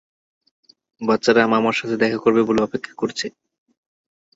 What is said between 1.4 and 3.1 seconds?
মামার সাথে দেখা করবে বলে অপেক্ষা